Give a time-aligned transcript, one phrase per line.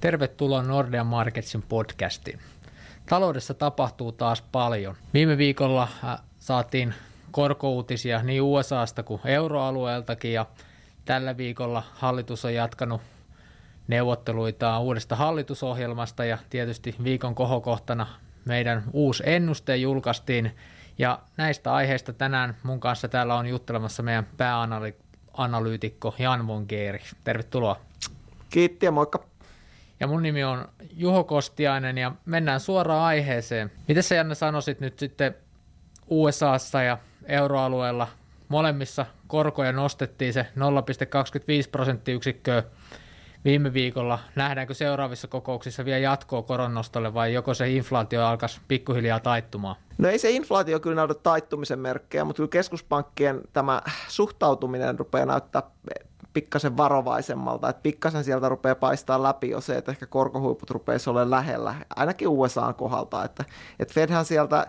[0.00, 2.38] Tervetuloa Nordean Marketsin podcastiin.
[3.08, 4.96] Taloudessa tapahtuu taas paljon.
[5.14, 6.94] Viime viikolla äh, saatiin
[7.30, 10.46] korkouutisia niin USAsta kuin euroalueeltakin ja
[11.04, 13.00] tällä viikolla hallitus on jatkanut
[13.88, 18.06] neuvotteluita uudesta hallitusohjelmasta ja tietysti viikon kohokohtana
[18.44, 20.56] meidän uusi ennuste julkaistiin
[20.98, 27.00] ja näistä aiheista tänään mun kanssa täällä on juttelemassa meidän pääanalyytikko Jan von Geeri.
[27.24, 27.80] Tervetuloa.
[28.50, 29.37] Kiitti ja moikka.
[30.00, 33.70] Ja mun nimi on Juho Kostiainen ja mennään suoraan aiheeseen.
[33.88, 35.34] Miten sä Janne sanoisit nyt sitten
[36.06, 38.08] USAssa ja euroalueella
[38.48, 42.62] molemmissa korkoja nostettiin se 0,25 prosenttiyksikköä
[43.44, 44.18] viime viikolla.
[44.34, 49.76] Nähdäänkö seuraavissa kokouksissa vielä jatkoa koronnostolle vai joko se inflaatio alkaisi pikkuhiljaa taittumaan?
[49.98, 55.62] No ei se inflaatio kyllä näytä taittumisen merkkejä, mutta kyllä keskuspankkien tämä suhtautuminen rupeaa näyttää
[56.38, 61.30] pikkasen varovaisemmalta, että pikkasen sieltä rupeaa paistaa läpi jo se, että ehkä korkohuiput rupeaa olemaan
[61.30, 63.44] lähellä, ainakin USAn kohdalta, että,
[63.78, 64.66] että Fedhän sieltä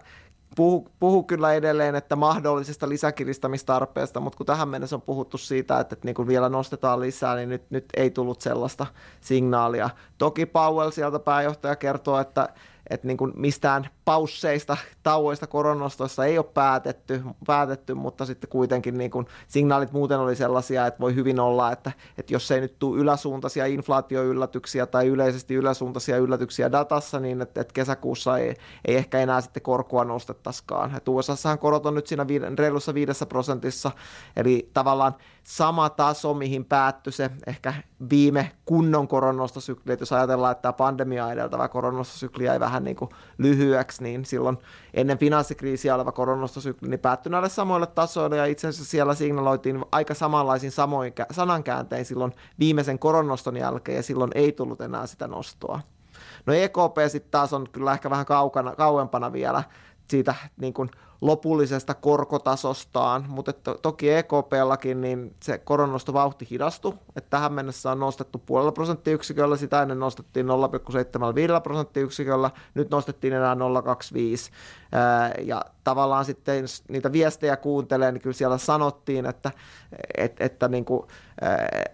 [0.55, 5.93] puhu, puhu kyllä edelleen, että mahdollisesta lisäkiristämistarpeesta, mutta kun tähän mennessä on puhuttu siitä, että,
[5.93, 8.85] että niin kun vielä nostetaan lisää, niin nyt, nyt ei tullut sellaista
[9.21, 9.89] signaalia.
[10.17, 12.49] Toki Powell sieltä pääjohtaja kertoo, että,
[12.89, 19.11] että niin kuin mistään pausseista, tauoista koronostoissa ei ole päätetty, päätetty mutta sitten kuitenkin niin
[19.11, 22.99] kuin signaalit muuten oli sellaisia, että voi hyvin olla, että, että jos ei nyt tule
[22.99, 29.41] yläsuuntaisia inflaatioyllätyksiä tai yleisesti yläsuuntaisia yllätyksiä datassa, niin että, että kesäkuussa ei, ei ehkä enää
[29.41, 30.95] sitten korkoa nostettaisikaan.
[30.95, 32.25] Että USAssahan korot on nyt siinä
[32.59, 33.91] reilussa viidessä prosentissa,
[34.35, 37.73] eli tavallaan sama taso, mihin päättyi se ehkä
[38.09, 43.09] viime kunnon koronostosykli, että jos ajatellaan, että tämä pandemia edeltävä koronostosykli jäi vähän niin kuin
[43.37, 44.57] lyhyeksi, niin silloin
[44.93, 50.13] ennen finanssikriisiä oleva koronostosykli niin päättyi näille samoille tasoille, ja itse asiassa siellä signaloitiin aika
[50.13, 55.79] samanlaisin samoin sanankääntein silloin viimeisen koronoston jälkeen, ja silloin ei tullut enää sitä nostoa.
[56.45, 59.63] No EKP sitten taas on kyllä ehkä vähän kaukana, kauempana vielä
[60.09, 60.89] siitä niin kuin
[61.21, 67.99] lopullisesta korkotasostaan, mutta to, toki EKPllakin niin se koronnosto vauhti hidastui, että tähän mennessä on
[67.99, 73.59] nostettu puolella prosenttiyksiköllä, sitä ennen nostettiin 0,75 prosenttiyksiköllä, nyt nostettiin enää 0,25
[75.45, 79.51] ja tavallaan sitten niitä viestejä kuuntelee, niin kyllä siellä sanottiin, että,
[80.17, 81.07] että, että niin kuin,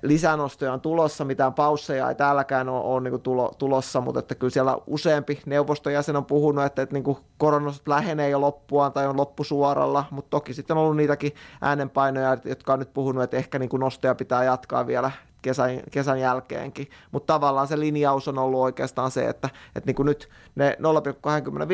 [0.01, 4.51] lisänostoja on tulossa, mitään pausseja ei täälläkään ole, ole niin tulo, tulossa, mutta että kyllä
[4.51, 9.17] siellä useampi neuvoston jäsen on puhunut, että, että niin koronostot lähenee jo loppuaan tai on
[9.17, 13.69] loppusuoralla, mutta toki sitten on ollut niitäkin äänenpainoja, jotka on nyt puhunut, että ehkä niin
[13.79, 15.11] nostoja pitää jatkaa vielä
[15.45, 16.89] kesän, kesän jälkeenkin.
[17.11, 20.77] Mutta tavallaan se linjaus on ollut oikeastaan se, että, että niin kuin nyt ne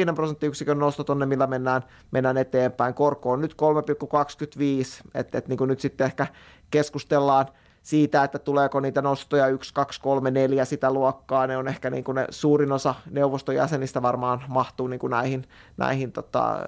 [0.09, 1.81] 0,25 prosenttiyksikön nostot on ne, millä mennään,
[2.11, 2.93] mennään eteenpäin.
[2.93, 6.27] Korko on nyt 3,25, että, että niin kuin nyt sitten ehkä
[6.71, 7.45] keskustellaan
[7.81, 12.03] siitä, että tuleeko niitä nostoja 1, 2, 3, 4 sitä luokkaa, ne on ehkä niin
[12.03, 15.47] kuin ne suurin osa neuvoston jäsenistä varmaan mahtuu niin kuin näihin,
[15.77, 16.59] näihin tota,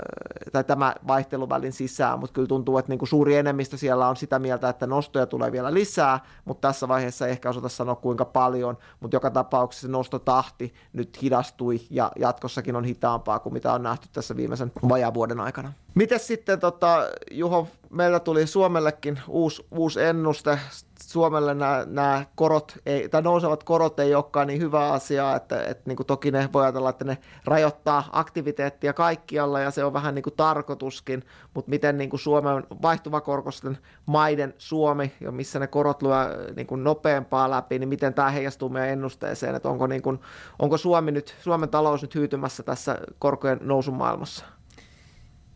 [0.52, 4.40] tai tämä vaihteluvälin sisään, mutta kyllä tuntuu, että niin kuin suuri enemmistö siellä on sitä
[4.40, 8.78] mieltä, että nostoja tulee vielä lisää, mutta tässä vaiheessa ei ehkä osata sanoa kuinka paljon,
[9.00, 14.08] mutta joka tapauksessa se nostotahti nyt hidastui ja jatkossakin on hitaampaa kuin mitä on nähty
[14.14, 15.74] tässä viimeisen vajavuoden aikana.
[15.96, 20.60] Miten sitten, tota, Juho, meillä tuli Suomellekin uusi, uusi ennuste.
[21.02, 25.84] Suomelle nämä, nämä korot, ei, tai nousevat korot ei olekaan niin hyvä asia, että, että
[25.86, 30.16] niin kuin toki ne voi ajatella, että ne rajoittaa aktiviteettia kaikkialla ja se on vähän
[30.16, 31.24] niin kuin tarkoituskin,
[31.54, 36.84] mutta miten niin kuin Suomen vaihtuvakorkoisten maiden Suomi, ja missä ne korot lyö niin kuin
[36.84, 40.20] nopeampaa läpi, niin miten tämä heijastuu meidän ennusteeseen, että onko, niin kuin,
[40.60, 44.46] onko Suomi nyt, Suomen talous nyt hyytymässä tässä korkojen nousun maailmassa?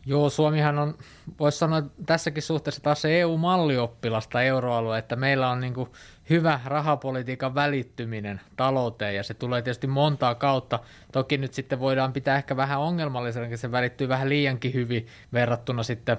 [0.08, 0.98] Joo, Suomihan on,
[1.38, 5.90] voisi sanoa tässäkin suhteessa taas se EU-mallioppilasta euroalue, että meillä on niin kuin
[6.30, 10.80] hyvä rahapolitiikan välittyminen talouteen ja se tulee tietysti montaa kautta.
[11.12, 16.16] Toki nyt sitten voidaan pitää ehkä vähän ongelmallisena, se välittyy vähän liiankin hyvin verrattuna sitten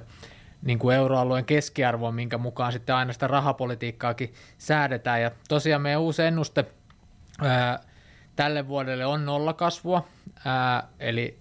[0.62, 5.22] niin kuin euroalueen keskiarvoon, minkä mukaan sitten aina sitä rahapolitiikkaakin säädetään.
[5.22, 6.66] Ja tosiaan meidän uusi ennuste
[7.42, 7.80] ää,
[8.36, 10.08] tälle vuodelle on nollakasvua,
[10.46, 11.40] ää, eli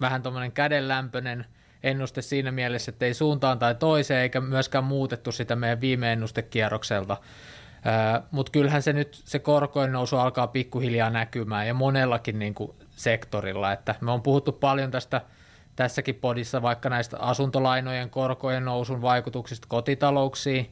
[0.00, 1.44] vähän tuommoinen kädenlämpöinen–
[1.82, 7.16] ennuste siinä mielessä, että ei suuntaan tai toiseen, eikä myöskään muutettu sitä meidän viime ennustekierrokselta.
[8.30, 13.72] Mutta kyllähän se nyt, se korkojen nousu alkaa pikkuhiljaa näkymään ja monellakin niin kuin sektorilla,
[13.72, 15.20] että me on puhuttu paljon tästä
[15.76, 20.70] tässäkin podissa vaikka näistä asuntolainojen korkojen nousun vaikutuksista kotitalouksiin,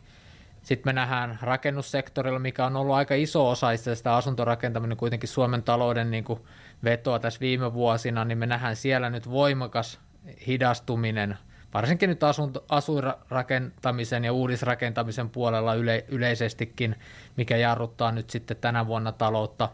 [0.62, 6.10] sitten me nähdään rakennussektorilla, mikä on ollut aika iso osa sitä asuntorakentaminen kuitenkin Suomen talouden
[6.10, 6.40] niin kuin
[6.84, 10.00] vetoa tässä viime vuosina, niin me nähdään siellä nyt voimakas
[10.46, 11.38] hidastuminen,
[11.74, 16.96] varsinkin nyt asunto, asuinrakentamisen ja uudisrakentamisen puolella yle, yleisestikin,
[17.36, 19.68] mikä jarruttaa nyt sitten tänä vuonna taloutta.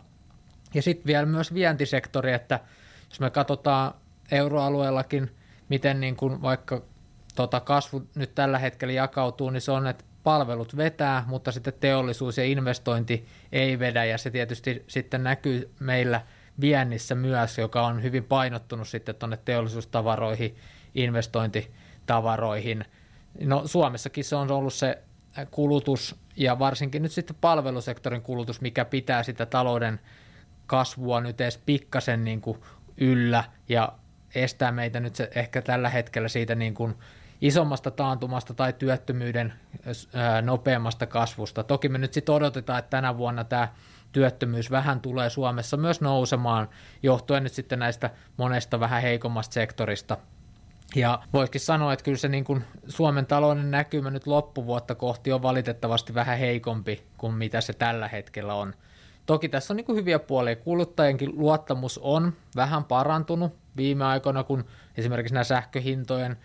[0.75, 2.60] Ja sitten vielä myös vientisektori, että
[3.10, 3.94] jos me katsotaan
[4.31, 5.31] euroalueellakin,
[5.69, 6.82] miten niin kuin vaikka
[7.34, 12.38] tota kasvu nyt tällä hetkellä jakautuu, niin se on, että palvelut vetää, mutta sitten teollisuus
[12.38, 16.20] ja investointi ei vedä, ja se tietysti sitten näkyy meillä
[16.61, 20.56] viennissä myös, joka on hyvin painottunut sitten tuonne teollisuustavaroihin,
[20.94, 22.85] investointitavaroihin.
[23.41, 25.03] No Suomessakin se on ollut se
[25.50, 30.00] kulutus ja varsinkin nyt sitten palvelusektorin kulutus, mikä pitää sitä talouden
[30.67, 32.59] kasvua nyt edes pikkasen niin kuin
[32.97, 33.93] yllä ja
[34.35, 36.94] estää meitä nyt se ehkä tällä hetkellä siitä niin kuin
[37.41, 39.52] isommasta taantumasta tai työttömyyden
[40.43, 41.64] nopeammasta kasvusta.
[41.64, 43.69] Toki me nyt sitten odotetaan, että tänä vuonna tämä
[44.12, 46.69] työttömyys vähän tulee Suomessa myös nousemaan,
[47.03, 50.17] johtuen nyt sitten näistä monesta vähän heikommasta sektorista.
[50.94, 55.43] Ja voisikin sanoa, että kyllä se niin kuin Suomen talouden näkymä nyt loppuvuotta kohti on
[55.43, 58.75] valitettavasti vähän heikompi kuin mitä se tällä hetkellä on.
[59.26, 60.56] Toki tässä on niin kuin hyviä puolia.
[60.56, 64.64] Kuluttajienkin luottamus on vähän parantunut viime aikoina, kun
[64.97, 66.37] esimerkiksi nämä sähköhintojen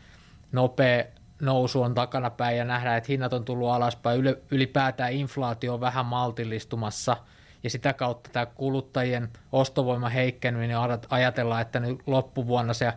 [0.52, 1.04] nopea
[1.42, 4.22] nousu on takanapäin ja nähdään, että hinnat on tullut alaspäin.
[4.52, 7.18] Ylipäätään inflaatio on vähän maltillistumassa
[7.64, 10.78] ja sitä kautta tämä kuluttajien ostovoima heikkeneminen
[11.10, 12.94] ajatellaan, että nyt loppuvuonna se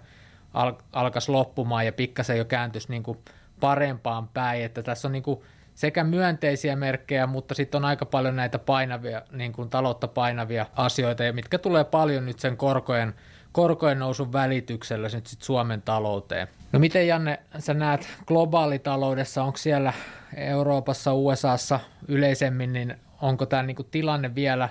[0.54, 3.18] al- alkaisi loppumaan ja pikkasen jo kääntyisi niin kuin
[3.60, 5.40] parempaan päin, että tässä on niin kuin
[5.74, 11.22] sekä myönteisiä merkkejä, mutta sitten on aika paljon näitä painavia, niin kuin taloutta painavia asioita,
[11.32, 13.14] mitkä tulee paljon nyt sen korkojen,
[13.52, 16.48] korkojen nousun välityksellä nyt sit Suomen talouteen.
[16.72, 19.92] No miten Janne, sä näet globaalitaloudessa, onko siellä
[20.36, 24.68] Euroopassa, USAssa yleisemmin, niin onko tämä niinku tilanne vielä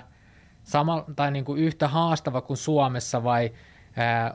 [0.62, 3.50] sama, tai niinku yhtä haastava kuin Suomessa vai–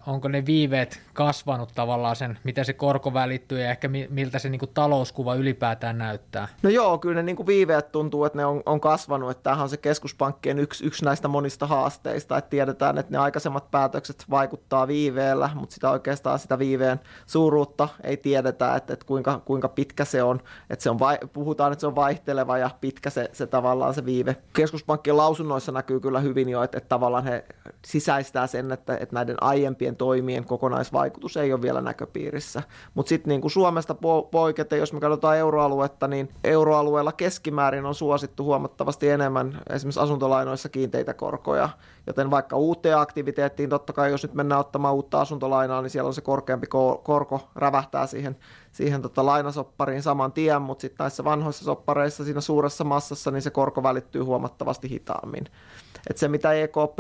[0.08, 4.60] onko ne viiveet kasvanut tavallaan sen, miten se korko välittyy ja ehkä miltä se niin
[4.60, 6.48] kuin talouskuva ylipäätään näyttää?
[6.64, 9.64] No joo, kyllä ne niin kuin viiveet tuntuu, että ne on, on kasvanut, että tämähän
[9.64, 14.88] on se keskuspankkien yksi, yksi näistä monista haasteista, että tiedetään, että ne aikaisemmat päätökset vaikuttaa
[14.88, 20.24] viiveellä, mutta sitä oikeastaan sitä viiveen suuruutta ei tiedetä, että, että kuinka, kuinka pitkä se
[20.24, 23.94] on, että se on vai, puhutaan, että se on vaihteleva ja pitkä se, se tavallaan
[23.94, 24.36] se viive.
[24.54, 27.46] Keskuspankkien lausunnoissa näkyy kyllä hyvin jo, että, että tavallaan he
[27.86, 32.64] sisäistää sen, että, että näiden aiempien toimien kokonaisvaikutus ei ole vielä näköpiirissä.
[32.94, 33.96] Mutta sitten niin kuin Suomesta
[34.32, 41.14] poiketen, jos me katsotaan euroaluetta, niin euroalueella keskimäärin on suosittu huomattavasti enemmän esimerkiksi asuntolainoissa kiinteitä
[41.14, 41.70] korkoja,
[42.08, 46.14] joten vaikka uuteen aktiviteettiin, totta kai jos nyt mennään ottamaan uutta asuntolainaa, niin siellä on
[46.14, 46.68] se korkeampi
[47.04, 48.38] korko, rävähtää siihen,
[48.72, 53.50] siihen tota lainasoppariin saman tien, mutta sitten näissä vanhoissa soppareissa siinä suuressa massassa, niin se
[53.50, 55.46] korko välittyy huomattavasti hitaammin.
[56.10, 57.00] Et se, mitä EKP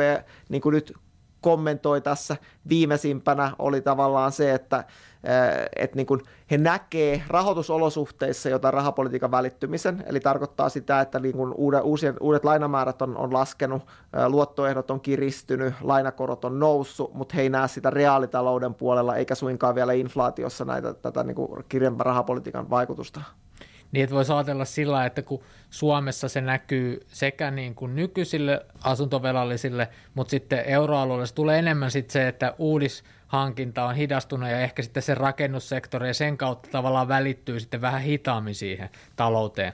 [0.49, 0.93] niin nyt
[1.41, 2.35] kommentoi tässä
[2.69, 4.83] viimeisimpänä oli tavallaan se, että
[5.75, 6.21] että niin kuin
[6.51, 12.45] he näkee rahoitusolosuhteissa jotain rahapolitiikan välittymisen, eli tarkoittaa sitä, että niin kuin uudet, uusien, uudet
[12.45, 13.83] lainamäärät on, on laskenut,
[14.27, 19.75] luottoehdot on kiristynyt, lainakorot on noussut, mutta he ei näe sitä reaalitalouden puolella eikä suinkaan
[19.75, 23.21] vielä inflaatiossa näitä, tätä niin kuin kirjanpä rahapolitiikan vaikutusta.
[23.93, 30.31] Että voisi ajatella sillä että kun Suomessa se näkyy sekä niin kuin nykyisille asuntovelallisille, mutta
[30.31, 35.15] sitten euroalueelle se tulee enemmän sitten se, että uudishankinta on hidastunut ja ehkä sitten se
[35.15, 39.73] rakennussektori ja sen kautta tavallaan välittyy sitten vähän hitaammin siihen talouteen.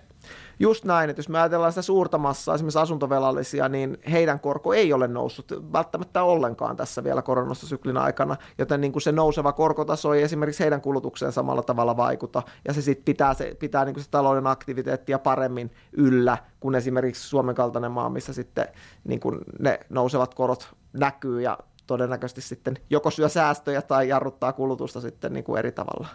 [0.60, 4.94] Just näin, että jos me ajatellaan sitä suurta massaa, esimerkiksi asuntovelallisia, niin heidän korko ei
[4.94, 10.24] ole noussut välttämättä ollenkaan tässä vielä koronasyklin aikana, joten niin kuin se nouseva korkotaso ei
[10.24, 14.10] esimerkiksi heidän kulutukseen samalla tavalla vaikuta, ja se sitten pitää, se, pitää niin kuin se
[14.10, 18.68] talouden aktiviteettia paremmin yllä kuin esimerkiksi Suomen kaltainen maa, missä sitten
[19.04, 21.58] niin kuin ne nousevat korot näkyy ja
[21.88, 26.08] todennäköisesti sitten joko syö säästöjä tai jarruttaa kulutusta sitten niin kuin eri tavalla.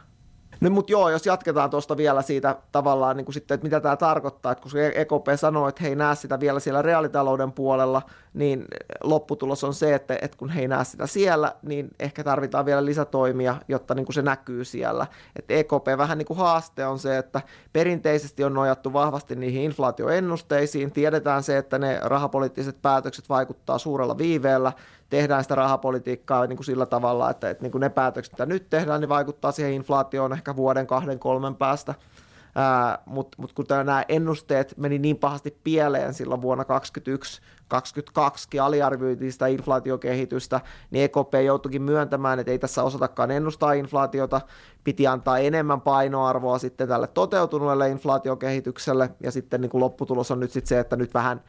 [0.60, 3.96] No mutta joo, jos jatketaan tuosta vielä siitä tavallaan niin kuin sitten, että mitä tämä
[3.96, 8.02] tarkoittaa, että kun EKP sanoo, että he ei näe sitä vielä siellä reaalitalouden puolella,
[8.34, 8.64] niin
[9.02, 12.84] lopputulos on se, että, että kun he ei näe sitä siellä, niin ehkä tarvitaan vielä
[12.84, 15.06] lisätoimia, jotta niin kuin se näkyy siellä.
[15.36, 17.40] Että EKP vähän niin kuin haaste on se, että
[17.72, 24.72] perinteisesti on nojattu vahvasti niihin inflaatioennusteisiin, tiedetään se, että ne rahapoliittiset päätökset vaikuttaa suurella viiveellä,
[25.10, 28.70] tehdään sitä rahapolitiikkaa niin kuin sillä tavalla, että, että niin kuin ne päätökset, mitä nyt
[28.70, 31.94] tehdään, niin vaikuttaa siihen inflaatioon ehkä vuoden, kahden, kolmen päästä.
[33.06, 39.46] Mutta mut kun nämä ennusteet meni niin pahasti pieleen silloin vuonna 2021, 2022 aliarvioitiin sitä
[39.46, 44.40] inflaatiokehitystä, niin EKP joutuikin myöntämään, että ei tässä osatakaan ennustaa inflaatiota,
[44.84, 50.50] piti antaa enemmän painoarvoa sitten tälle toteutuneelle inflaatiokehitykselle, ja sitten niin kuin lopputulos on nyt
[50.50, 51.40] sitten se, että nyt vähän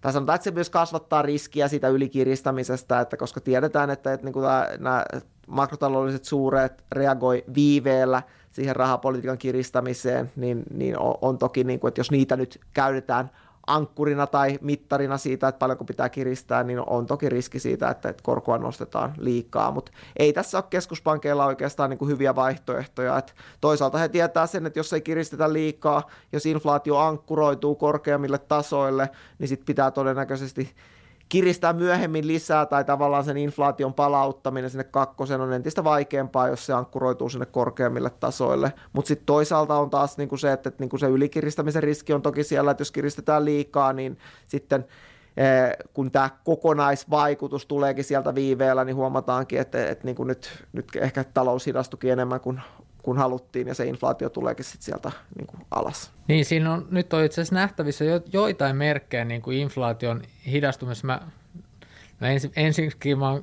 [0.00, 4.32] tai sanotaan, että se myös kasvattaa riskiä siitä ylikiristämisestä, että koska tiedetään, että, että niin
[4.32, 4.44] kuin
[4.78, 5.04] nämä
[5.46, 12.00] makrotaloudelliset suuret reagoi viiveellä siihen rahapolitiikan kiristämiseen, niin, niin on, on toki, niin kuin, että
[12.00, 13.30] jos niitä nyt käytetään
[13.66, 18.58] ankkurina tai mittarina siitä, että paljonko pitää kiristää, niin on toki riski siitä, että, korkoa
[18.58, 23.18] nostetaan liikaa, mutta ei tässä ole keskuspankeilla oikeastaan niin kuin hyviä vaihtoehtoja.
[23.18, 29.10] Että toisaalta he tietää sen, että jos ei kiristetä liikaa, jos inflaatio ankkuroituu korkeammille tasoille,
[29.38, 30.74] niin sitten pitää todennäköisesti
[31.30, 36.72] kiristää myöhemmin lisää tai tavallaan sen inflaation palauttaminen sinne kakkosen on entistä vaikeampaa, jos se
[36.72, 38.72] ankkuroituu sinne korkeammille tasoille.
[38.92, 42.70] Mutta sitten toisaalta on taas niinku se, että niinku se ylikiristämisen riski on toki siellä,
[42.70, 44.18] että jos kiristetään liikaa, niin
[44.48, 44.84] sitten
[45.36, 50.86] eh, kun tämä kokonaisvaikutus tuleekin sieltä viiveellä, niin huomataankin, että, että niin kuin nyt, nyt
[51.00, 52.60] ehkä talous hidastukin enemmän kuin
[53.02, 56.10] kun haluttiin, ja se inflaatio tuleekin sitten sieltä niin kuin alas.
[56.28, 61.06] Niin, siinä on, nyt on itse asiassa nähtävissä jo, joitain merkkejä niin kuin inflaation hidastumisessa.
[61.06, 61.20] Mä,
[62.20, 63.42] no ensin, ensinkin mä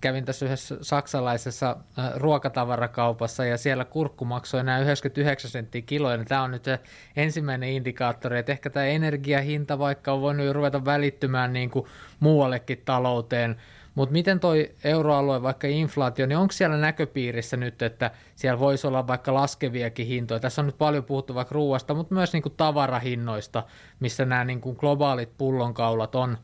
[0.00, 1.76] kävin tässä yhdessä saksalaisessa
[2.14, 6.24] ruokatavarakaupassa ja siellä kurkku maksoi enää 99 senttiä kiloa.
[6.24, 6.78] Tämä on nyt se
[7.16, 11.86] ensimmäinen indikaattori, että ehkä tämä energiahinta vaikka on voinut jo ruveta välittymään niin kuin
[12.20, 13.56] muuallekin talouteen–
[13.96, 19.06] mutta miten toi euroalue, vaikka inflaatio, niin onko siellä näköpiirissä nyt, että siellä voisi olla
[19.06, 20.40] vaikka laskeviakin hintoja?
[20.40, 23.62] Tässä on nyt paljon puhuttu vaikka ruuasta, mutta myös niin kuin tavarahinnoista,
[24.00, 26.38] missä nämä niin kuin globaalit pullonkaulat on,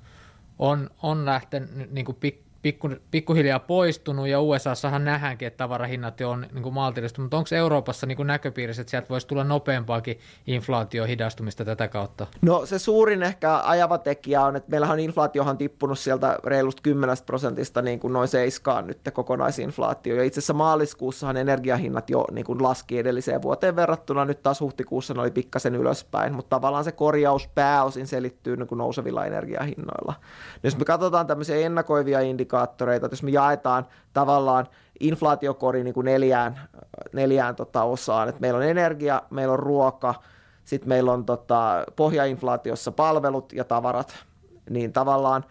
[0.59, 6.47] on, on lähtenyt niin kuin pik, pikku, pikkuhiljaa poistunut ja USAssahan nähdäänkin, että tavarahinnat on
[6.53, 11.65] niin maltillista, mutta onko Euroopassa niin kuin näköpiirissä, että sieltä voisi tulla nopeampaakin inflaatio hidastumista
[11.65, 12.27] tätä kautta?
[12.43, 17.83] No se suurin ehkä ajava tekijä on, että meillähän inflaatiohan tippunut sieltä reilusta 10 prosentista
[17.83, 20.17] niin kuin noin seiskaan nyt kokonaisinflaatio.
[20.17, 25.15] Ja itse asiassa maaliskuussahan energiahinnat jo niin kuin laski edelliseen vuoteen verrattuna, nyt taas huhtikuussa
[25.15, 30.15] ne oli pikkasen ylöspäin, mutta tavallaan se korjaus pääosin selittyy niin kuin nousevilla energiahinnoilla.
[30.63, 34.67] Jos me katsotaan tämmöisiä ennakoivia indikaatioita, indikaattoreita, että jos me jaetaan tavallaan
[35.01, 36.61] inflaatiokori niin kuin neljään,
[37.13, 40.15] neljään tota osaan, että meillä on energia, meillä on ruoka,
[40.65, 44.15] sitten meillä on tota, pohjainflaatiossa palvelut ja tavarat,
[44.71, 45.45] niin tavallaan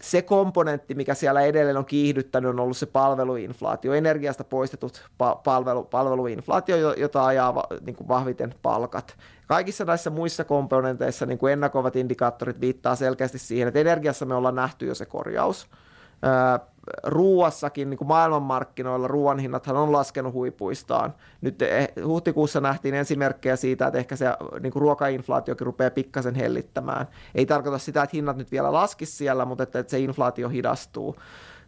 [0.00, 5.08] se komponentti, mikä siellä edelleen on kiihdyttänyt, on ollut se palveluinflaatio, energiasta poistetut
[5.44, 9.16] palvelu, palveluinflaatio, jota ajaa niin kuin vahviten palkat.
[9.46, 14.54] Kaikissa näissä muissa komponenteissa niin kuin ennakoivat indikaattorit viittaa selkeästi siihen, että energiassa me ollaan
[14.54, 15.66] nähty jo se korjaus
[17.02, 21.14] ruuassakin niin kuin maailmanmarkkinoilla ruoan hinnathan on laskenut huipuistaan.
[21.40, 24.26] Nyt eh, huhtikuussa nähtiin ensimerkkejä siitä, että ehkä se
[24.60, 27.06] niin kuin ruokainflaatiokin rupeaa pikkasen hellittämään.
[27.34, 31.16] Ei tarkoita sitä, että hinnat nyt vielä laskisi siellä, mutta että, että se inflaatio hidastuu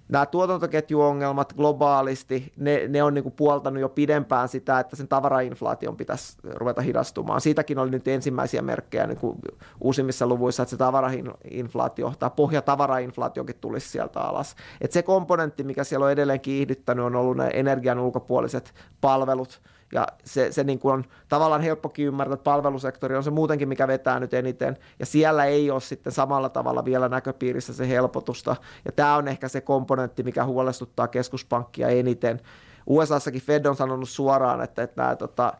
[0.08, 6.36] nämä tuotantoketjuongelmat globaalisti, ne, ne on niin puoltanut jo pidempään sitä, että sen tavarainflaation pitäisi
[6.44, 7.40] ruveta hidastumaan.
[7.40, 9.38] Siitäkin oli nyt ensimmäisiä merkkejä niin kuin
[9.80, 14.56] uusimmissa luvuissa, että se tavarainflaatio tai pohjatavarainflaatiokin tulisi sieltä alas.
[14.80, 19.60] Et se komponentti, mikä siellä on edelleen kiihdyttänyt, on ollut ne energian ulkopuoliset palvelut–
[19.92, 23.88] ja se, se niin kuin on tavallaan helppokin ymmärtää, että palvelusektori on se muutenkin, mikä
[23.88, 24.76] vetää nyt eniten.
[24.98, 28.56] Ja siellä ei ole sitten samalla tavalla vielä näköpiirissä se helpotusta.
[28.84, 32.40] Ja tämä on ehkä se komponentti, mikä huolestuttaa keskuspankkia eniten.
[32.86, 35.52] USAssakin Fed on sanonut suoraan, että, että nämä, tota,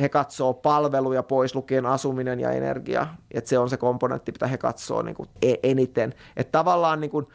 [0.00, 3.06] he katsoo palveluja pois lukien asuminen ja energia.
[3.30, 6.14] Että se on se komponentti, mitä he katsoo niin kuin e-, eniten.
[6.36, 7.26] Että tavallaan niin kuin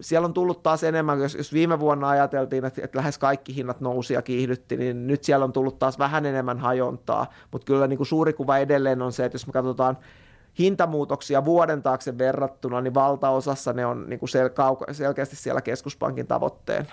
[0.00, 3.80] siellä on tullut taas enemmän, jos, jos viime vuonna ajateltiin, että, että lähes kaikki hinnat
[3.80, 7.96] nousi ja kiihdytti, niin nyt siellä on tullut taas vähän enemmän hajontaa, mutta kyllä niin
[7.96, 9.98] kuin suuri kuva edelleen on se, että jos me katsotaan
[10.58, 16.86] hintamuutoksia vuoden taakse verrattuna, niin valtaosassa ne on niin kuin sel- selkeästi siellä keskuspankin tavoitteen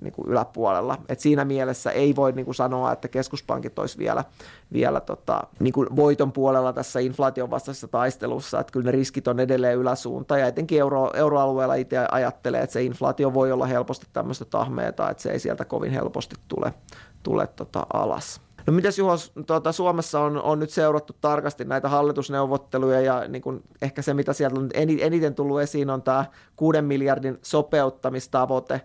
[0.00, 0.98] niin kuin yläpuolella.
[1.08, 4.24] Et siinä mielessä ei voi niin kuin sanoa, että keskuspankit olisi vielä,
[4.72, 9.40] vielä tota, niin kuin voiton puolella tässä inflaation vastaisessa taistelussa, että kyllä ne riskit on
[9.40, 14.44] edelleen yläsuunta ja etenkin euro, euroalueella itse ajattelee, että se inflaatio voi olla helposti tämmöistä
[14.44, 16.74] tahmeeta, että se ei sieltä kovin helposti tule,
[17.22, 18.45] tule tota alas.
[18.66, 19.14] No mitäs Juho,
[19.46, 24.32] tuota, Suomessa on, on nyt seurattu tarkasti näitä hallitusneuvotteluja ja niin kuin ehkä se, mitä
[24.32, 26.24] sieltä on eniten tullut esiin, on tämä
[26.56, 28.80] kuuden miljardin sopeuttamistavoite.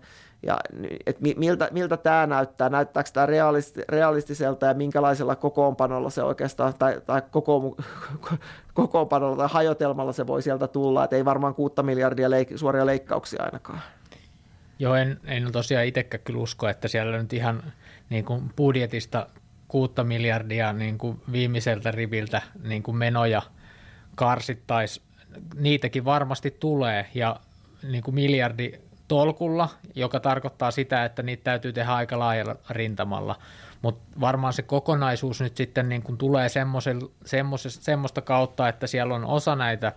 [0.46, 0.58] Ja
[1.06, 2.68] et miltä, miltä tämä näyttää?
[2.68, 7.76] Näyttääkö tämä realisti, realistiselta ja minkälaisella kokoonpanolla se oikeastaan, tai, tai koko,
[8.74, 13.42] kokoonpanolla tai hajotelmalla se voi sieltä tulla, että ei varmaan kuutta miljardia leik, suoria leikkauksia
[13.42, 13.80] ainakaan.
[14.78, 17.62] Joo, en, en tosiaan itsekään kyllä usko, että siellä nyt ihan
[18.10, 19.26] niin kuin budjetista
[19.72, 23.42] kuutta miljardia niin kuin viimeiseltä riviltä niin kuin menoja
[24.14, 25.02] karsittaisi.
[25.54, 27.40] Niitäkin varmasti tulee ja
[27.82, 28.72] niin kuin miljardi
[29.08, 33.38] tolkulla, joka tarkoittaa sitä, että niitä täytyy tehdä aika laajalla rintamalla.
[33.82, 36.48] Mutta varmaan se kokonaisuus nyt sitten niin kuin tulee
[37.58, 39.92] semmoista kautta, että siellä on osa näitä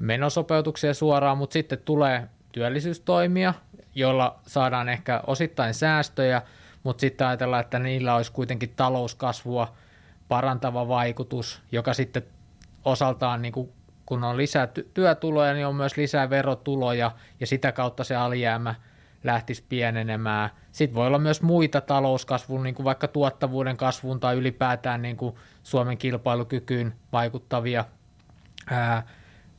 [0.00, 3.54] menosopeutuksia suoraan, mutta sitten tulee työllisyystoimia,
[3.94, 6.42] joilla saadaan ehkä osittain säästöjä–
[6.82, 9.74] mutta sitten ajatellaan, että niillä olisi kuitenkin talouskasvua
[10.28, 12.22] parantava vaikutus, joka sitten
[12.84, 13.72] osaltaan niin kuin
[14.06, 18.74] kun on lisää työtuloja, niin on myös lisää verotuloja ja sitä kautta se alijäämä
[19.24, 20.50] lähtisi pienenemään.
[20.72, 25.34] Sitten voi olla myös muita talouskasvun, niin kuin vaikka tuottavuuden kasvuun tai ylipäätään niin kuin
[25.62, 27.84] Suomen kilpailukykyyn vaikuttavia
[28.70, 29.02] ää,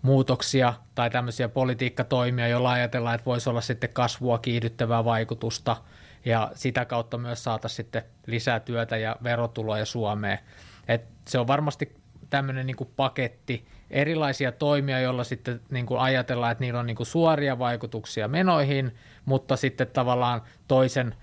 [0.02, 5.78] muutoksia tai tämmöisiä politiikkatoimia, joilla ajatellaan, että voisi olla sitten kasvua kiihdyttävää vaikutusta
[6.26, 10.40] ja sitä kautta myös saata sitten lisää työtä ja verotuloja Suomeen.
[10.88, 11.96] Et se on varmasti
[12.30, 17.08] tämmöinen niin paketti, erilaisia toimia, joilla sitten niin kuin ajatellaan, että niillä on niin kuin
[17.08, 21.16] suoria vaikutuksia menoihin, mutta sitten tavallaan toisen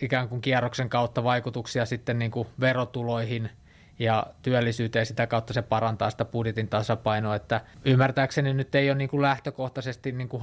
[0.00, 3.50] ikään kuin kierroksen kautta vaikutuksia sitten niin kuin verotuloihin–
[4.02, 9.10] ja työllisyyteen sitä kautta se parantaa sitä budjetin tasapainoa, että ymmärtääkseni nyt ei ole niin
[9.10, 10.42] kuin lähtökohtaisesti niin kuin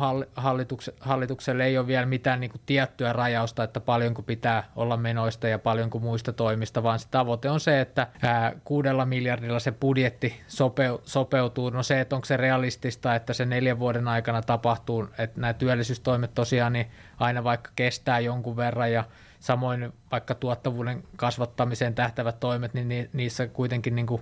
[0.99, 5.59] hallitukselle ei ole vielä mitään niin kuin tiettyä rajausta, että paljonko pitää olla menoista ja
[5.59, 11.01] paljonko muista toimista, vaan se tavoite on se, että ää, kuudella miljardilla se budjetti sopeu,
[11.03, 11.69] sopeutuu.
[11.69, 16.33] No se, että onko se realistista, että se neljän vuoden aikana tapahtuu, että nämä työllisyystoimet
[16.35, 19.03] tosiaan niin aina vaikka kestää jonkun verran ja
[19.39, 24.21] Samoin vaikka tuottavuuden kasvattamiseen tähtävät toimet, niin niissä kuitenkin niin kuin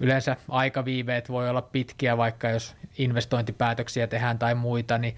[0.00, 5.16] yleensä aikaviiveet voi olla pitkiä, vaikka jos investointipäätöksiä tehdään tai muita, niin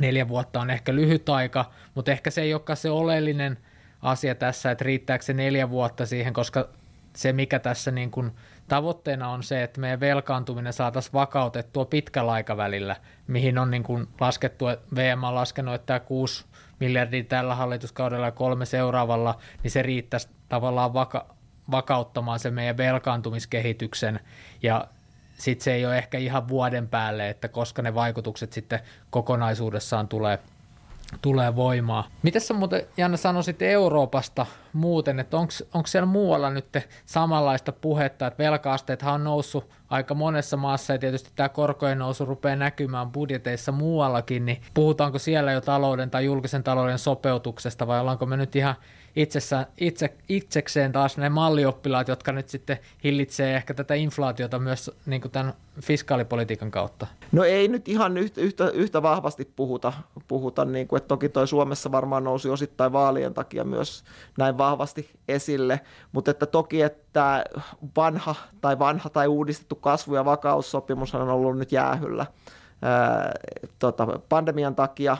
[0.00, 3.58] neljä vuotta on ehkä lyhyt aika, mutta ehkä se ei olekaan se oleellinen
[4.02, 6.68] asia tässä, että riittääkö se neljä vuotta siihen, koska
[7.16, 8.32] se mikä tässä niin kuin
[8.68, 12.96] tavoitteena on se, että meidän velkaantuminen saataisiin vakautettua pitkällä aikavälillä,
[13.26, 14.64] mihin on niin kuin laskettu,
[14.96, 16.44] VM on laskenut, että tämä 6
[16.80, 21.34] miljardia tällä hallituskaudella ja kolme seuraavalla, niin se riittäisi tavallaan vaka-
[21.70, 24.20] vakauttamaan se meidän velkaantumiskehityksen.
[24.62, 24.88] Ja
[25.34, 28.80] sitten se ei ole ehkä ihan vuoden päälle, että koska ne vaikutukset sitten
[29.10, 30.38] kokonaisuudessaan tulee–
[31.22, 32.04] tulee voimaan.
[32.22, 38.44] Miten sä muuten, Janne, sanoisit Euroopasta muuten, että onko siellä muualla nyt samanlaista puhetta, että
[38.44, 44.46] velka-asteethan on noussut aika monessa maassa ja tietysti tämä korkojen nousu rupeaa näkymään budjeteissa muuallakin,
[44.46, 48.74] niin puhutaanko siellä jo talouden tai julkisen talouden sopeutuksesta vai ollaanko me nyt ihan
[49.16, 55.20] itsessä, itse, itsekseen taas ne mallioppilaat, jotka nyt sitten hillitsee ehkä tätä inflaatiota myös niin
[55.20, 55.52] kuin tämän
[55.82, 57.06] fiskaalipolitiikan kautta?
[57.32, 59.92] No ei nyt ihan yhtä, yhtä, yhtä vahvasti puhuta,
[60.28, 64.04] puhuta niin kuin, että toki toi Suomessa varmaan nousi osittain vaalien takia myös
[64.38, 65.80] näin vahvasti esille,
[66.12, 67.44] mutta että toki, että
[67.96, 72.26] vanha tai vanha tai uudistettu kasvu- ja vakaussopimus on ollut nyt jäähyllä.
[72.82, 73.32] Ää,
[73.78, 75.16] tota, pandemian takia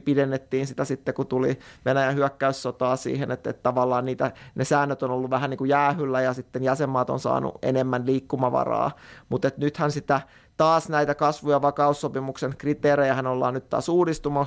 [0.00, 5.10] pidennettiin sitä sitten, kun tuli Venäjän hyökkäyssotaa siihen, että, että tavallaan niitä, ne säännöt on
[5.10, 8.90] ollut vähän niin kuin jäähyllä ja sitten jäsenmaat on saanut enemmän liikkumavaraa,
[9.28, 10.20] mutta nythän sitä
[10.56, 13.88] taas näitä kasvu- ja vakaussopimuksen kriteerejä ollaan nyt taas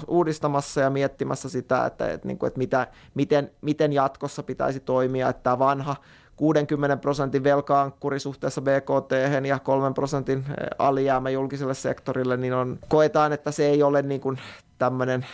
[0.07, 5.29] uudistamassa ja miettimässä sitä, että, että, niin kuin, että mitä, miten, miten jatkossa pitäisi toimia,
[5.29, 5.95] että tämä vanha
[6.37, 9.11] 60 prosentin velkaankkuri suhteessa BKT
[9.47, 10.45] ja 3 prosentin
[10.77, 14.39] alijäämä julkiselle sektorille, niin on, koetaan, että se ei ole niin kuin
[14.77, 15.25] tämmöinen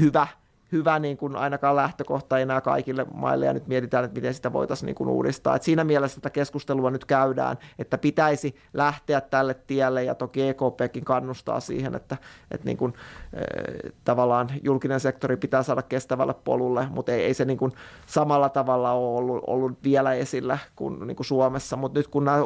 [0.00, 0.26] hyvä
[0.72, 4.86] hyvä niin kuin ainakaan lähtökohta enää kaikille maille ja nyt mietitään, että miten sitä voitaisiin
[4.86, 5.56] niin kuin uudistaa.
[5.56, 11.04] Et siinä mielessä tätä keskustelua nyt käydään, että pitäisi lähteä tälle tielle ja toki EKPkin
[11.04, 12.16] kannustaa siihen, että,
[12.50, 17.44] että niin kuin, äh, tavallaan julkinen sektori pitää saada kestävälle polulle, mutta ei, ei se
[17.44, 17.72] niin kuin
[18.06, 22.42] samalla tavalla ole ollut, ollut vielä esillä kuin, niin kuin Suomessa, mutta nyt kun nämä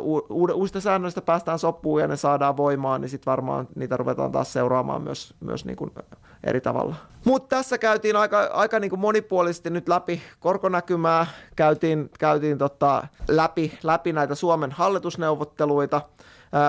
[0.54, 5.02] uusista säännöistä päästään sopuun ja ne saadaan voimaan, niin sitten varmaan niitä ruvetaan taas seuraamaan
[5.02, 5.90] myös, myös niin kuin
[6.44, 6.94] eri tavalla.
[7.24, 11.26] Mutta tässä käytiin aika, aika niin kuin monipuolisesti nyt läpi korkonäkymää,
[11.56, 16.00] käytiin, käytiin tota läpi, läpi näitä Suomen hallitusneuvotteluita.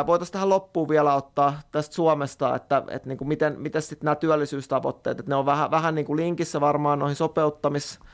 [0.07, 4.15] Voitaisiin tähän loppuun vielä ottaa tästä Suomesta, että, että niin kuin miten, miten sitten nämä
[4.15, 8.05] työllisyystavoitteet, että ne on vähän, vähän niin kuin linkissä varmaan noihin sopeuttamis-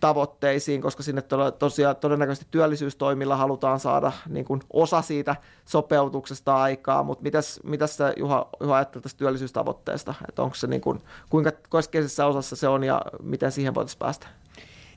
[0.00, 1.22] tavoitteisiin, koska sinne
[1.58, 8.14] tosiaan todennäköisesti työllisyystoimilla halutaan saada niin kuin osa siitä sopeutuksesta aikaa, mutta mitäs, mitäs sä
[8.16, 12.84] Juha, Juha ajattelet tästä työllisyystavoitteesta, että onko se niin kuin, kuinka keskeisessä osassa se on
[12.84, 14.26] ja miten siihen voitaisiin päästä?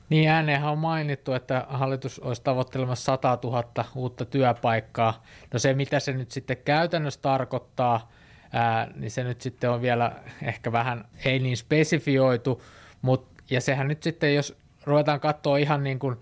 [0.08, 3.64] Niin ääneenhän on mainittu, että hallitus olisi tavoittelemassa 100 000
[3.94, 5.22] uutta työpaikkaa.
[5.52, 8.12] No se, mitä se nyt sitten käytännössä tarkoittaa,
[8.52, 10.12] ää, niin se nyt sitten on vielä
[10.42, 12.62] ehkä vähän ei niin spesifioitu,
[13.02, 16.16] mutta ja sehän nyt sitten, jos ruvetaan katsoa ihan niin kuin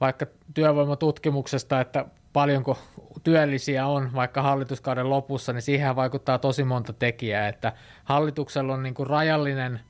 [0.00, 2.78] vaikka työvoimatutkimuksesta, että paljonko
[3.24, 7.72] työllisiä on vaikka hallituskauden lopussa, niin siihen vaikuttaa tosi monta tekijää, että
[8.04, 9.80] hallituksella on niin kuin rajallinen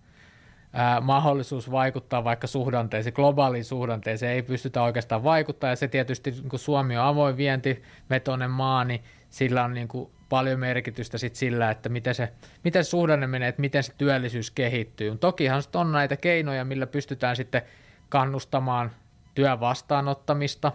[0.72, 6.48] ää, mahdollisuus vaikuttaa vaikka suhdanteeseen, globaaliin suhdanteeseen ei pystytä oikeastaan vaikuttaa, ja se tietysti, niin
[6.48, 11.70] kuin Suomi on avoin vientivetoinen maa, niin sillä on niin kuin paljon merkitystä sit sillä,
[11.70, 12.32] että miten se,
[12.64, 15.18] miten se suhdanne menee, että miten se työllisyys kehittyy.
[15.18, 17.62] Tokihan on näitä keinoja, millä pystytään sitten
[18.08, 18.90] kannustamaan
[19.34, 20.72] työn vastaanottamista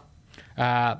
[0.57, 0.97] ää,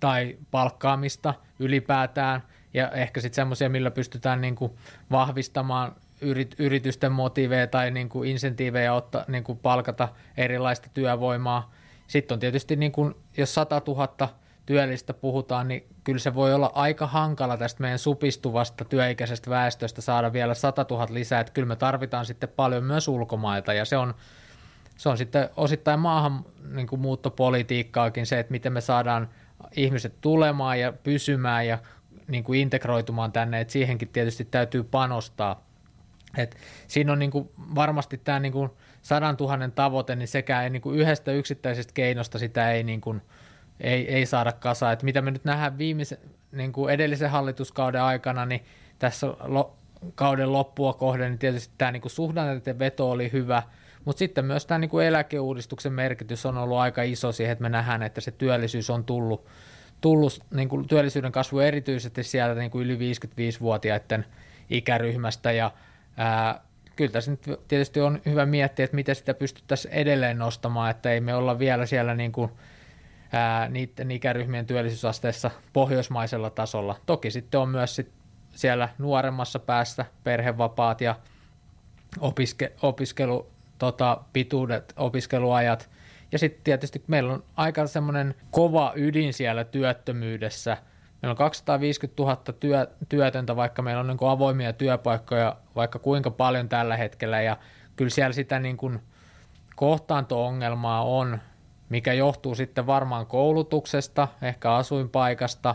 [0.00, 2.42] tai palkkaamista ylipäätään.
[2.74, 4.72] ja ehkä sitten semmoisia, millä pystytään niin kuin
[5.10, 11.72] vahvistamaan yrit, yritysten motiveja tai niin kuin insentiivejä ottaa, niin kuin palkata erilaista työvoimaa.
[12.06, 14.28] Sitten on tietysti, niin kuin, jos 100 000
[14.66, 20.32] työllistä puhutaan, niin kyllä se voi olla aika hankala tästä meidän supistuvasta työikäisestä väestöstä saada
[20.32, 24.14] vielä 100 000 lisää, että kyllä me tarvitaan sitten paljon myös ulkomailta ja se on,
[24.96, 27.00] se on sitten osittain maahan niin kuin
[28.24, 29.28] se, että miten me saadaan
[29.76, 31.78] ihmiset tulemaan ja pysymään ja
[32.28, 35.66] niin kuin integroitumaan tänne, että siihenkin tietysti täytyy panostaa.
[36.36, 36.56] Et
[36.88, 38.70] siinä on niin kuin varmasti tämä niin kuin
[39.02, 43.22] sadan tuhannen tavoite, niin sekä ei niin kuin yhdestä yksittäisestä keinosta sitä ei, niin kuin,
[43.80, 44.92] ei, ei saada kasaan.
[44.92, 46.18] Et mitä me nyt nähdään viimeisen,
[46.52, 48.64] niin kuin edellisen hallituskauden aikana, niin
[48.98, 49.76] tässä lo,
[50.14, 53.62] kauden loppua kohden, niin tietysti tämä niin suhdanteiden veto oli hyvä,
[54.06, 57.68] mutta sitten myös tämä niin kuin eläkeuudistuksen merkitys on ollut aika iso siihen, että me
[57.68, 59.46] nähdään, että se työllisyys on tullut,
[60.00, 64.26] tullut niin kuin työllisyyden kasvu erityisesti sieltä niin kuin yli 55-vuotiaiden
[64.70, 65.70] ikäryhmästä ja
[66.16, 66.60] ää,
[66.96, 71.20] kyllä tässä nyt tietysti on hyvä miettiä, että miten sitä pystyttäisiin edelleen nostamaan, että ei
[71.20, 72.50] me olla vielä siellä niin kuin,
[73.32, 76.96] ää, niiden ikäryhmien työllisyysasteessa pohjoismaisella tasolla.
[77.06, 78.12] Toki sitten on myös sit
[78.50, 81.16] siellä nuoremmassa päässä perhevapaat ja
[82.20, 85.90] opiske, opiskelu, tota, pituudet, opiskeluajat.
[86.32, 90.76] Ja sitten tietysti meillä on aika semmoinen kova ydin siellä työttömyydessä.
[91.22, 96.30] Meillä on 250 000 työ, työtöntä, vaikka meillä on niin kuin avoimia työpaikkoja vaikka kuinka
[96.30, 97.42] paljon tällä hetkellä.
[97.42, 97.56] Ja
[97.96, 99.00] kyllä siellä sitä niin kuin
[99.76, 101.38] kohtaanto-ongelmaa on,
[101.88, 105.74] mikä johtuu sitten varmaan koulutuksesta, ehkä asuinpaikasta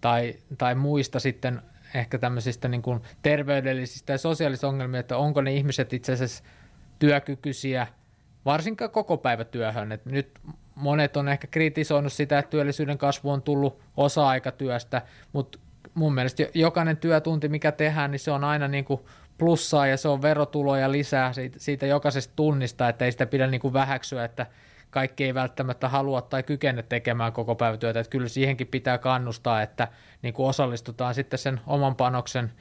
[0.00, 1.62] tai, tai muista sitten
[1.94, 6.44] ehkä tämmöisistä niin kuin terveydellisistä ja sosiaalisista ongelmista, että onko ne ihmiset itse asiassa
[6.98, 7.86] työkykyisiä,
[8.44, 9.92] varsinkaan koko päivätyöhön.
[9.92, 10.38] Et nyt
[10.74, 15.58] monet on ehkä kritisoinut sitä, että työllisyyden kasvu on tullut osa-aikatyöstä, mutta
[15.94, 19.00] mun mielestä jokainen työtunti, mikä tehdään, niin se on aina niin kuin
[19.38, 23.60] plussaa ja se on verotuloja lisää siitä, siitä jokaisesta tunnista, että ei sitä pidä niin
[23.60, 24.46] kuin vähäksyä, että
[24.90, 29.88] kaikki ei välttämättä halua tai kykene tekemään koko päivätyötä, että kyllä siihenkin pitää kannustaa, että
[30.22, 32.52] niin kuin osallistutaan sitten sen oman panoksen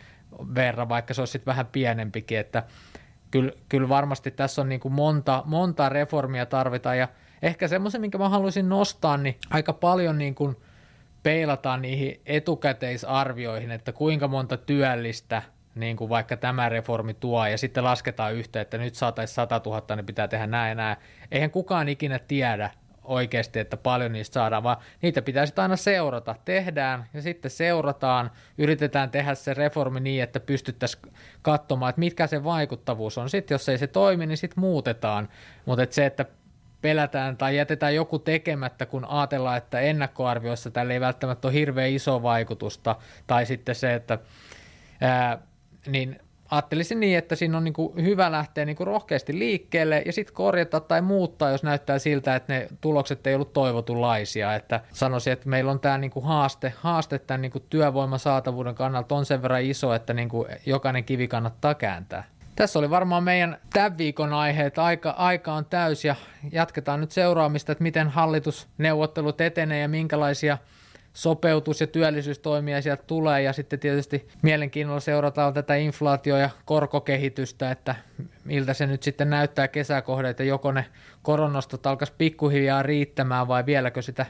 [0.55, 2.63] verran, vaikka se olisi sitten vähän pienempikin, että
[3.35, 7.07] kyllä, kyllä varmasti tässä on niin kuin monta, monta reformia tarvitaan ja
[7.41, 10.55] ehkä semmoisen, minkä mä haluaisin nostaa, niin aika paljon niin kuin
[11.23, 15.41] peilataan niihin etukäteisarvioihin, että kuinka monta työllistä
[15.75, 19.95] niin kuin vaikka tämä reformi tuo, ja sitten lasketaan yhteen, että nyt saataisiin 100 000,
[19.95, 20.97] niin pitää tehdä näin ja näin.
[21.31, 22.69] Eihän kukaan ikinä tiedä
[23.07, 26.35] oikeasti, että paljon niistä saadaan, vaan niitä pitäisi aina seurata.
[26.45, 32.43] Tehdään ja sitten seurataan, yritetään tehdä se reformi niin, että pystyttäisiin katsomaan, että mitkä se
[32.43, 33.29] vaikuttavuus on.
[33.29, 35.29] Sitten jos ei se toimi, niin sitten muutetaan.
[35.65, 36.25] Mutta se, että
[36.81, 42.23] pelätään tai jätetään joku tekemättä, kun ajatellaan, että ennakkoarvioissa tällä ei välttämättä ole hirveän iso
[42.23, 42.95] vaikutusta,
[43.27, 44.19] tai sitten se, että
[45.01, 45.37] ää,
[45.87, 46.19] niin
[46.55, 50.35] ajattelisin niin, että siinä on niin kuin hyvä lähteä niin kuin rohkeasti liikkeelle ja sitten
[50.35, 54.55] korjata tai muuttaa, jos näyttää siltä, että ne tulokset ei ollut toivotunlaisia.
[54.55, 58.75] Että sanoisin, että meillä on tämä niin kuin haaste, haaste tämän niin kuin työvoiman saatavuuden
[58.75, 62.23] kannalta on sen verran iso, että niin kuin jokainen kivi kannattaa kääntää.
[62.55, 64.79] Tässä oli varmaan meidän tämän viikon aiheet.
[64.79, 66.15] Aika, aika on täys ja
[66.51, 70.57] jatketaan nyt seuraamista, että miten hallitusneuvottelut etenee ja minkälaisia–
[71.15, 73.41] sopeutus- ja työllisyystoimia sieltä tulee.
[73.41, 77.95] Ja sitten tietysti mielenkiinnolla seurataan tätä inflaatio- ja korkokehitystä, että
[78.43, 80.85] miltä se nyt sitten näyttää kesäkohde, että joko ne
[81.21, 84.25] koronostot alkaisi pikkuhiljaa riittämään vai vieläkö sitä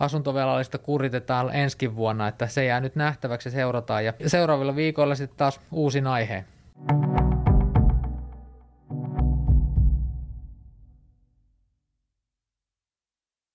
[0.00, 4.04] asuntovelallista kuritetaan ensi vuonna, että se jää nyt nähtäväksi seurataan.
[4.04, 6.44] Ja seuraavilla viikoilla sitten taas uusin aihe.